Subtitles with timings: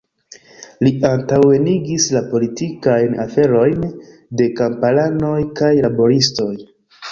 [0.85, 3.85] Li antaŭenigis la politikajn aferojn
[4.43, 6.53] de kamparanoj kaj laboristoj.